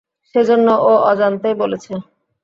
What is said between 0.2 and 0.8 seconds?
সেজন্য,